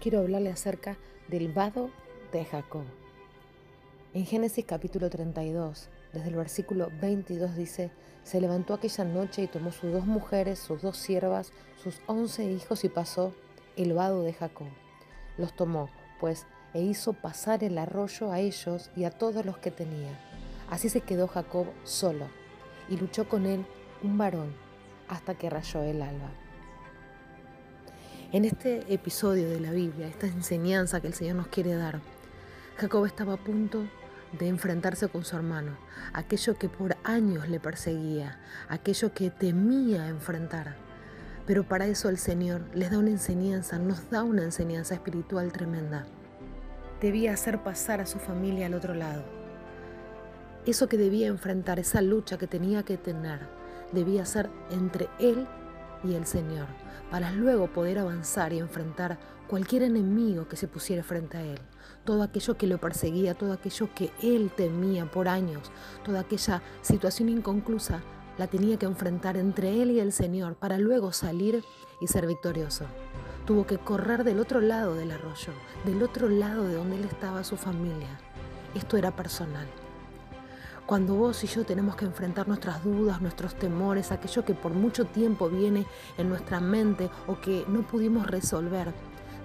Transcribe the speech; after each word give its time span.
Quiero 0.00 0.18
hablarle 0.18 0.50
acerca 0.50 0.96
del 1.28 1.52
vado 1.52 1.90
de 2.32 2.44
Jacob. 2.44 2.82
En 4.12 4.26
Génesis 4.26 4.64
capítulo 4.64 5.08
32, 5.08 5.88
desde 6.12 6.28
el 6.28 6.36
versículo 6.36 6.90
22 7.00 7.56
dice, 7.56 7.90
se 8.24 8.40
levantó 8.40 8.74
aquella 8.74 9.04
noche 9.04 9.42
y 9.42 9.46
tomó 9.46 9.72
sus 9.72 9.92
dos 9.92 10.04
mujeres, 10.06 10.58
sus 10.58 10.82
dos 10.82 10.96
siervas, 10.96 11.52
sus 11.82 12.00
once 12.06 12.44
hijos 12.44 12.84
y 12.84 12.88
pasó 12.88 13.34
el 13.76 13.92
vado 13.92 14.22
de 14.22 14.32
Jacob. 14.32 14.66
Los 15.38 15.54
tomó, 15.54 15.88
pues, 16.20 16.46
e 16.74 16.82
hizo 16.82 17.12
pasar 17.12 17.62
el 17.62 17.78
arroyo 17.78 18.32
a 18.32 18.40
ellos 18.40 18.90
y 18.96 19.04
a 19.04 19.10
todos 19.10 19.46
los 19.46 19.58
que 19.58 19.70
tenía. 19.70 20.18
Así 20.70 20.88
se 20.88 21.02
quedó 21.02 21.28
Jacob 21.28 21.66
solo 21.84 22.26
y 22.88 22.96
luchó 22.96 23.28
con 23.28 23.46
él 23.46 23.64
un 24.02 24.18
varón 24.18 24.54
hasta 25.08 25.34
que 25.34 25.50
rayó 25.50 25.82
el 25.82 26.02
alba. 26.02 26.30
En 28.34 28.44
este 28.44 28.92
episodio 28.92 29.48
de 29.48 29.60
la 29.60 29.70
Biblia, 29.70 30.08
esta 30.08 30.26
enseñanza 30.26 31.00
que 31.00 31.06
el 31.06 31.14
Señor 31.14 31.36
nos 31.36 31.46
quiere 31.46 31.76
dar, 31.76 32.00
Jacob 32.78 33.06
estaba 33.06 33.34
a 33.34 33.36
punto 33.36 33.84
de 34.36 34.48
enfrentarse 34.48 35.06
con 35.06 35.24
su 35.24 35.36
hermano, 35.36 35.76
aquello 36.12 36.58
que 36.58 36.68
por 36.68 36.96
años 37.04 37.48
le 37.48 37.60
perseguía, 37.60 38.40
aquello 38.68 39.14
que 39.14 39.30
temía 39.30 40.08
enfrentar. 40.08 40.74
Pero 41.46 41.68
para 41.68 41.86
eso 41.86 42.08
el 42.08 42.18
Señor 42.18 42.62
les 42.74 42.90
da 42.90 42.98
una 42.98 43.10
enseñanza, 43.10 43.78
nos 43.78 44.10
da 44.10 44.24
una 44.24 44.42
enseñanza 44.42 44.94
espiritual 44.94 45.52
tremenda. 45.52 46.04
Debía 47.00 47.34
hacer 47.34 47.62
pasar 47.62 48.00
a 48.00 48.06
su 48.06 48.18
familia 48.18 48.66
al 48.66 48.74
otro 48.74 48.94
lado. 48.94 49.22
Eso 50.66 50.88
que 50.88 50.96
debía 50.96 51.28
enfrentar, 51.28 51.78
esa 51.78 52.02
lucha 52.02 52.36
que 52.36 52.48
tenía 52.48 52.82
que 52.82 52.96
tener, 52.96 53.38
debía 53.92 54.26
ser 54.26 54.50
entre 54.72 55.08
él 55.20 55.46
y 56.04 56.14
el 56.14 56.26
Señor, 56.26 56.66
para 57.10 57.32
luego 57.32 57.68
poder 57.68 57.98
avanzar 57.98 58.52
y 58.52 58.58
enfrentar 58.58 59.18
cualquier 59.48 59.82
enemigo 59.82 60.48
que 60.48 60.56
se 60.56 60.68
pusiera 60.68 61.02
frente 61.02 61.36
a 61.36 61.42
Él, 61.42 61.58
todo 62.04 62.22
aquello 62.22 62.56
que 62.56 62.66
lo 62.66 62.78
perseguía, 62.78 63.34
todo 63.34 63.52
aquello 63.52 63.88
que 63.94 64.10
Él 64.22 64.50
temía 64.54 65.10
por 65.10 65.28
años, 65.28 65.70
toda 66.04 66.20
aquella 66.20 66.62
situación 66.82 67.28
inconclusa, 67.28 68.02
la 68.38 68.46
tenía 68.46 68.78
que 68.78 68.86
enfrentar 68.86 69.36
entre 69.36 69.80
Él 69.80 69.90
y 69.90 70.00
el 70.00 70.12
Señor 70.12 70.56
para 70.56 70.78
luego 70.78 71.12
salir 71.12 71.62
y 72.00 72.08
ser 72.08 72.26
victorioso. 72.26 72.84
Tuvo 73.46 73.66
que 73.66 73.78
correr 73.78 74.24
del 74.24 74.40
otro 74.40 74.60
lado 74.60 74.94
del 74.94 75.12
arroyo, 75.12 75.52
del 75.84 76.02
otro 76.02 76.28
lado 76.28 76.64
de 76.64 76.74
donde 76.74 76.96
Él 76.96 77.04
estaba 77.04 77.44
su 77.44 77.56
familia. 77.56 78.18
Esto 78.74 78.96
era 78.96 79.14
personal. 79.14 79.68
Cuando 80.86 81.14
vos 81.14 81.42
y 81.42 81.46
yo 81.46 81.64
tenemos 81.64 81.96
que 81.96 82.04
enfrentar 82.04 82.46
nuestras 82.46 82.84
dudas, 82.84 83.22
nuestros 83.22 83.54
temores, 83.54 84.12
aquello 84.12 84.44
que 84.44 84.52
por 84.52 84.74
mucho 84.74 85.06
tiempo 85.06 85.48
viene 85.48 85.86
en 86.18 86.28
nuestra 86.28 86.60
mente 86.60 87.08
o 87.26 87.40
que 87.40 87.64
no 87.68 87.86
pudimos 87.86 88.26
resolver, 88.26 88.92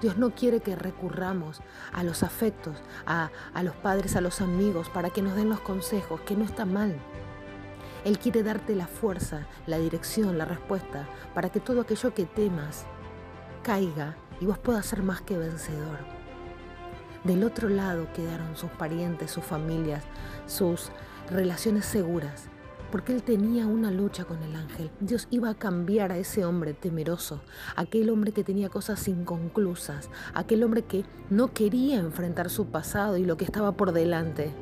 Dios 0.00 0.16
no 0.16 0.34
quiere 0.34 0.60
que 0.60 0.76
recurramos 0.76 1.60
a 1.92 2.02
los 2.04 2.22
afectos, 2.22 2.82
a, 3.04 3.30
a, 3.52 3.62
los 3.62 3.74
padres, 3.76 4.16
a 4.16 4.22
los 4.22 4.40
amigos, 4.40 4.88
para 4.88 5.10
que 5.10 5.20
nos 5.20 5.36
den 5.36 5.50
los 5.50 5.60
consejos, 5.60 6.22
que 6.22 6.36
no 6.36 6.44
está 6.44 6.64
mal. 6.64 6.96
Él 8.06 8.18
quiere 8.18 8.42
darte 8.42 8.74
la 8.74 8.86
fuerza, 8.86 9.46
la 9.66 9.78
dirección, 9.78 10.38
la 10.38 10.46
respuesta, 10.46 11.06
para 11.34 11.50
que 11.50 11.60
todo 11.60 11.82
aquello 11.82 12.14
que 12.14 12.24
temas 12.24 12.86
caiga 13.62 14.16
y 14.40 14.46
vos 14.46 14.58
puedas 14.58 14.86
ser 14.86 15.02
más 15.02 15.20
que 15.20 15.36
vencedor. 15.36 15.98
Del 17.24 17.42
otro 17.42 17.68
lado 17.68 18.06
quedaron 18.14 18.56
sus 18.56 18.70
parientes, 18.70 19.32
sus 19.32 19.44
familias, 19.44 20.04
sus 20.46 20.92
relaciones 21.30 21.84
seguras, 21.84 22.48
porque 22.90 23.12
él 23.12 23.22
tenía 23.22 23.66
una 23.66 23.90
lucha 23.90 24.24
con 24.24 24.42
el 24.42 24.54
ángel. 24.54 24.90
Dios 25.00 25.26
iba 25.30 25.50
a 25.50 25.54
cambiar 25.54 26.12
a 26.12 26.18
ese 26.18 26.44
hombre 26.44 26.74
temeroso, 26.74 27.42
aquel 27.74 28.10
hombre 28.10 28.32
que 28.32 28.44
tenía 28.44 28.68
cosas 28.68 29.06
inconclusas, 29.08 30.10
aquel 30.34 30.62
hombre 30.62 30.82
que 30.82 31.04
no 31.30 31.52
quería 31.52 31.98
enfrentar 31.98 32.50
su 32.50 32.66
pasado 32.66 33.16
y 33.16 33.24
lo 33.24 33.36
que 33.36 33.44
estaba 33.44 33.72
por 33.72 33.92
delante. 33.92 34.52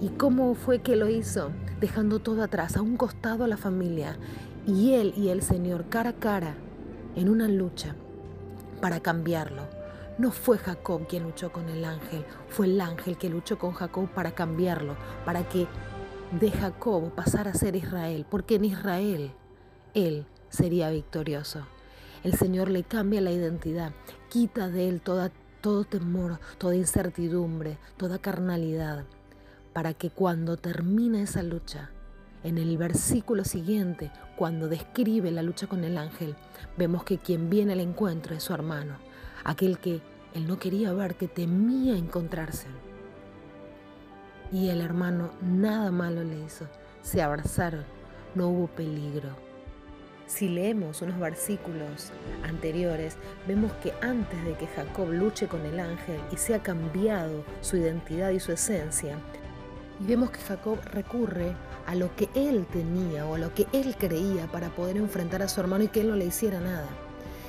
¿Y 0.00 0.08
cómo 0.10 0.54
fue 0.54 0.80
que 0.80 0.96
lo 0.96 1.08
hizo? 1.08 1.50
Dejando 1.80 2.18
todo 2.18 2.42
atrás, 2.42 2.76
a 2.76 2.82
un 2.82 2.96
costado 2.96 3.44
a 3.44 3.48
la 3.48 3.56
familia, 3.56 4.16
y 4.66 4.94
él 4.94 5.14
y 5.16 5.28
el 5.28 5.42
Señor 5.42 5.88
cara 5.88 6.10
a 6.10 6.14
cara 6.14 6.54
en 7.14 7.28
una 7.28 7.48
lucha 7.48 7.94
para 8.80 9.00
cambiarlo. 9.00 9.62
No 10.18 10.30
fue 10.30 10.58
Jacob 10.58 11.06
quien 11.06 11.24
luchó 11.24 11.52
con 11.52 11.68
el 11.68 11.84
ángel, 11.84 12.24
fue 12.48 12.66
el 12.66 12.80
ángel 12.80 13.18
que 13.18 13.28
luchó 13.28 13.58
con 13.58 13.72
Jacob 13.72 14.08
para 14.08 14.32
cambiarlo, 14.32 14.96
para 15.24 15.46
que 15.48 15.66
de 16.32 16.50
Jacob 16.50 17.14
pasar 17.14 17.48
a 17.48 17.54
ser 17.54 17.76
Israel, 17.76 18.26
porque 18.28 18.56
en 18.56 18.64
Israel 18.64 19.32
él 19.94 20.26
sería 20.48 20.90
victorioso. 20.90 21.66
El 22.24 22.34
Señor 22.34 22.68
le 22.68 22.82
cambia 22.82 23.20
la 23.20 23.30
identidad, 23.30 23.92
quita 24.28 24.68
de 24.68 24.88
él 24.88 25.00
toda, 25.00 25.30
todo 25.60 25.84
temor, 25.84 26.40
toda 26.58 26.74
incertidumbre, 26.74 27.78
toda 27.96 28.18
carnalidad, 28.18 29.04
para 29.72 29.94
que 29.94 30.10
cuando 30.10 30.56
termine 30.56 31.22
esa 31.22 31.42
lucha, 31.42 31.90
en 32.42 32.58
el 32.58 32.76
versículo 32.76 33.44
siguiente, 33.44 34.10
cuando 34.36 34.68
describe 34.68 35.30
la 35.30 35.42
lucha 35.42 35.66
con 35.66 35.84
el 35.84 35.96
ángel, 35.96 36.36
vemos 36.76 37.04
que 37.04 37.18
quien 37.18 37.50
viene 37.50 37.72
al 37.72 37.80
encuentro 37.80 38.34
es 38.34 38.42
su 38.42 38.52
hermano, 38.52 38.98
aquel 39.44 39.78
que 39.78 40.00
él 40.34 40.46
no 40.46 40.58
quería 40.58 40.92
ver, 40.92 41.16
que 41.16 41.28
temía 41.28 41.96
encontrarse 41.96 42.66
y 44.52 44.68
el 44.70 44.80
hermano 44.80 45.30
nada 45.42 45.90
malo 45.90 46.22
le 46.22 46.38
hizo. 46.44 46.66
Se 47.02 47.22
abrazaron, 47.22 47.84
no 48.34 48.48
hubo 48.48 48.66
peligro. 48.68 49.30
Si 50.26 50.48
leemos 50.48 51.02
unos 51.02 51.20
versículos 51.20 52.10
anteriores, 52.42 53.16
vemos 53.46 53.72
que 53.74 53.92
antes 54.02 54.44
de 54.44 54.54
que 54.54 54.66
Jacob 54.66 55.10
luche 55.10 55.46
con 55.46 55.64
el 55.64 55.78
ángel 55.78 56.20
y 56.32 56.36
sea 56.36 56.62
cambiado 56.62 57.44
su 57.60 57.76
identidad 57.76 58.30
y 58.30 58.40
su 58.40 58.50
esencia, 58.50 59.18
y 60.00 60.04
vemos 60.04 60.30
que 60.30 60.40
Jacob 60.40 60.78
recurre 60.92 61.54
a 61.86 61.94
lo 61.94 62.14
que 62.16 62.28
él 62.34 62.66
tenía 62.72 63.24
o 63.24 63.36
a 63.36 63.38
lo 63.38 63.54
que 63.54 63.66
él 63.72 63.94
creía 63.96 64.46
para 64.48 64.68
poder 64.70 64.96
enfrentar 64.96 65.42
a 65.42 65.48
su 65.48 65.60
hermano 65.60 65.84
y 65.84 65.88
que 65.88 66.00
él 66.00 66.10
no 66.10 66.16
le 66.16 66.26
hiciera 66.26 66.60
nada. 66.60 66.88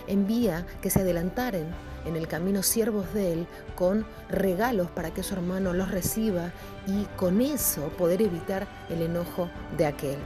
Envía 0.07 0.65
que 0.81 0.89
se 0.89 1.01
adelantaren 1.01 1.67
en 2.05 2.15
el 2.15 2.27
camino 2.27 2.63
siervos 2.63 3.13
de 3.13 3.33
Él 3.33 3.47
con 3.75 4.05
regalos 4.29 4.89
para 4.89 5.13
que 5.13 5.23
su 5.23 5.33
hermano 5.33 5.73
los 5.73 5.91
reciba 5.91 6.51
y 6.87 7.03
con 7.17 7.41
eso 7.41 7.89
poder 7.97 8.21
evitar 8.21 8.67
el 8.89 9.01
enojo 9.01 9.49
de 9.77 9.85
aquel. 9.85 10.17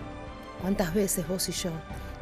¿Cuántas 0.61 0.93
veces 0.93 1.27
vos 1.27 1.49
y 1.49 1.53
yo 1.53 1.71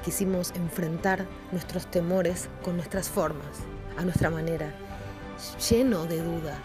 quisimos 0.03 0.51
enfrentar 0.55 1.25
nuestros 1.51 1.87
temores 1.91 2.47
con 2.63 2.77
nuestras 2.77 3.09
formas, 3.09 3.57
a 3.97 4.03
nuestra 4.03 4.29
manera, 4.29 4.73
lleno 5.69 6.05
de 6.05 6.21
dudas? 6.23 6.59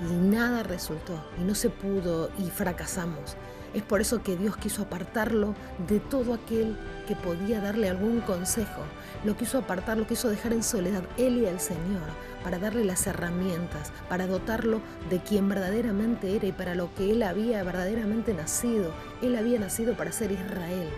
Y 0.00 0.12
nada 0.12 0.64
resultó, 0.64 1.14
y 1.38 1.42
no 1.42 1.54
se 1.54 1.70
pudo, 1.70 2.30
y 2.38 2.50
fracasamos. 2.50 3.36
Es 3.72 3.82
por 3.82 4.00
eso 4.00 4.22
que 4.22 4.36
Dios 4.36 4.56
quiso 4.56 4.82
apartarlo 4.82 5.54
de 5.86 6.00
todo 6.00 6.34
aquel 6.34 6.76
que 7.06 7.14
podía 7.14 7.60
darle 7.60 7.88
algún 7.88 8.20
consejo. 8.20 8.82
Lo 9.24 9.36
quiso 9.36 9.58
apartar, 9.58 9.96
lo 9.96 10.06
quiso 10.06 10.28
dejar 10.28 10.52
en 10.52 10.64
soledad, 10.64 11.04
él 11.18 11.38
y 11.38 11.46
el 11.46 11.60
Señor, 11.60 12.08
para 12.42 12.58
darle 12.58 12.84
las 12.84 13.06
herramientas, 13.06 13.92
para 14.08 14.26
dotarlo 14.26 14.80
de 15.08 15.20
quien 15.20 15.48
verdaderamente 15.48 16.34
era 16.34 16.46
y 16.46 16.52
para 16.52 16.74
lo 16.74 16.92
que 16.94 17.12
él 17.12 17.22
había 17.22 17.62
verdaderamente 17.62 18.34
nacido. 18.34 18.92
Él 19.22 19.36
había 19.36 19.60
nacido 19.60 19.94
para 19.96 20.10
ser 20.10 20.32
Israel. 20.32 20.88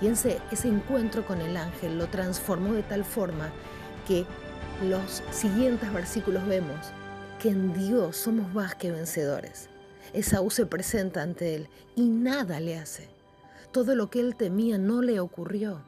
Y 0.00 0.06
ese, 0.06 0.40
ese 0.52 0.68
encuentro 0.68 1.26
con 1.26 1.40
el 1.40 1.56
ángel 1.56 1.98
lo 1.98 2.06
transformó 2.06 2.72
de 2.72 2.82
tal 2.82 3.04
forma 3.04 3.50
que 4.06 4.26
los 4.88 5.22
siguientes 5.32 5.92
versículos 5.92 6.46
vemos 6.46 6.92
que 7.40 7.50
en 7.50 7.72
Dios 7.72 8.16
somos 8.16 8.52
más 8.54 8.76
que 8.76 8.92
vencedores. 8.92 9.71
Esaú 10.12 10.50
se 10.50 10.66
presenta 10.66 11.22
ante 11.22 11.54
él 11.54 11.68
y 11.96 12.08
nada 12.08 12.60
le 12.60 12.76
hace. 12.76 13.08
Todo 13.72 13.94
lo 13.94 14.10
que 14.10 14.20
él 14.20 14.36
temía 14.36 14.78
no 14.78 15.02
le 15.02 15.20
ocurrió. 15.20 15.82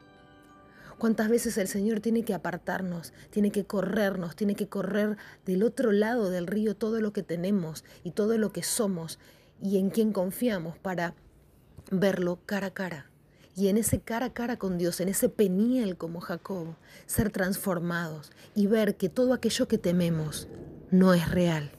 ¿Cuántas 0.97 1.29
veces 1.29 1.57
el 1.57 1.67
Señor 1.67 1.99
tiene 1.99 2.23
que 2.23 2.33
apartarnos, 2.33 3.13
tiene 3.29 3.51
que 3.51 3.65
corrernos, 3.65 4.35
tiene 4.35 4.55
que 4.55 4.67
correr 4.69 5.17
del 5.45 5.63
otro 5.63 5.91
lado 5.91 6.29
del 6.29 6.47
río 6.47 6.75
todo 6.75 7.01
lo 7.01 7.11
que 7.11 7.21
tenemos 7.21 7.83
y 8.03 8.11
todo 8.11 8.37
lo 8.37 8.51
que 8.51 8.63
somos 8.63 9.19
y 9.61 9.77
en 9.77 9.89
quien 9.89 10.13
confiamos 10.13 10.77
para 10.77 11.13
verlo 11.91 12.39
cara 12.45 12.67
a 12.67 12.73
cara? 12.73 13.09
Y 13.57 13.67
en 13.67 13.77
ese 13.77 13.99
cara 13.99 14.27
a 14.27 14.33
cara 14.33 14.57
con 14.57 14.77
Dios, 14.77 14.99
en 14.99 15.09
ese 15.09 15.29
peniel 15.29 15.97
como 15.97 16.21
Jacob, 16.21 16.75
ser 17.05 17.29
transformados 17.29 18.31
y 18.53 18.67
ver 18.67 18.95
que 18.95 19.09
todo 19.09 19.33
aquello 19.33 19.67
que 19.67 19.77
tememos 19.77 20.47
no 20.91 21.13
es 21.13 21.29
real. 21.29 21.71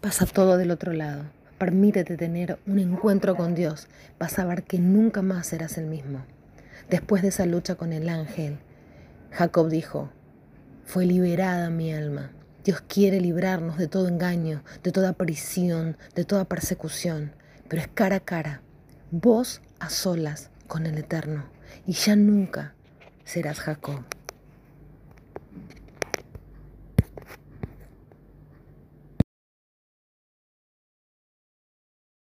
Pasa 0.00 0.26
todo 0.26 0.56
del 0.56 0.70
otro 0.70 0.92
lado. 0.92 1.35
Permítete 1.58 2.18
tener 2.18 2.58
un 2.66 2.78
encuentro 2.78 3.34
con 3.34 3.54
Dios. 3.54 3.88
Vas 4.18 4.38
a 4.38 4.56
que 4.56 4.78
nunca 4.78 5.22
más 5.22 5.46
serás 5.46 5.78
el 5.78 5.86
mismo. 5.86 6.24
Después 6.90 7.22
de 7.22 7.28
esa 7.28 7.46
lucha 7.46 7.76
con 7.76 7.94
el 7.94 8.10
ángel, 8.10 8.58
Jacob 9.30 9.68
dijo, 9.68 10.10
fue 10.84 11.06
liberada 11.06 11.70
mi 11.70 11.92
alma. 11.92 12.30
Dios 12.62 12.82
quiere 12.82 13.20
librarnos 13.20 13.78
de 13.78 13.88
todo 13.88 14.08
engaño, 14.08 14.62
de 14.82 14.92
toda 14.92 15.14
prisión, 15.14 15.96
de 16.14 16.24
toda 16.24 16.44
persecución, 16.44 17.32
pero 17.68 17.80
es 17.80 17.88
cara 17.88 18.16
a 18.16 18.20
cara, 18.20 18.60
vos 19.10 19.62
a 19.78 19.88
solas 19.88 20.50
con 20.66 20.86
el 20.86 20.98
Eterno, 20.98 21.46
y 21.86 21.92
ya 21.92 22.16
nunca 22.16 22.74
serás 23.24 23.60
Jacob. 23.60 24.15